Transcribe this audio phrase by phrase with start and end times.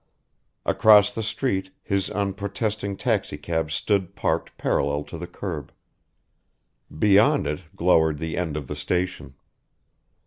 [0.65, 5.71] Across the street his unprotesting taxicab stood parked parallel to the curb;
[6.97, 9.35] beyond it glowered the end of the station.